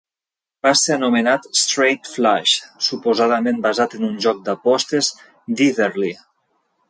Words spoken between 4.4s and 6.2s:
d'apostes d'Eatherly.